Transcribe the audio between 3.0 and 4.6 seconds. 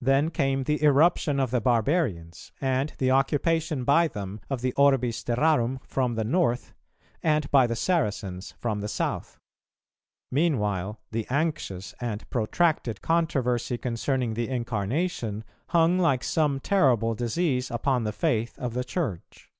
occupation by them